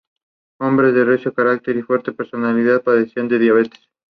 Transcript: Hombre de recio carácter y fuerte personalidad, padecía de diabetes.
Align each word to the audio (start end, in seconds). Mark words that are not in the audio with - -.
Hombre 0.59 0.93
de 0.93 1.05
recio 1.05 1.31
carácter 1.31 1.77
y 1.77 1.83
fuerte 1.83 2.11
personalidad, 2.11 2.81
padecía 2.81 3.21
de 3.21 3.37
diabetes. 3.37 3.87